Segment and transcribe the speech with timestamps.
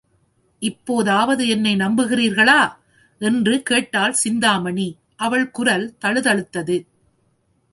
[0.59, 2.73] இப்போதாவது என்னை நம்புகிறீர்களா?
[3.19, 4.97] என்று கேட்டாள் சிந்தாமணி
[5.15, 6.85] அவள் குரல் தழுதழுத்தது.